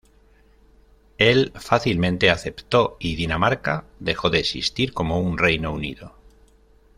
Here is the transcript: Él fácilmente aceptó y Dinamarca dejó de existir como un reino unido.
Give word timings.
Él 1.19 1.53
fácilmente 1.55 2.31
aceptó 2.31 2.97
y 2.99 3.15
Dinamarca 3.15 3.85
dejó 3.99 4.31
de 4.31 4.39
existir 4.39 4.93
como 4.93 5.19
un 5.19 5.37
reino 5.37 5.71
unido. 5.71 6.15